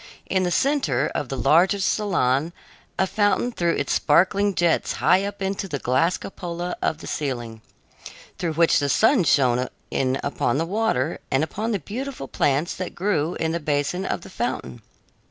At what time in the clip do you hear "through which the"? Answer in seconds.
8.39-8.89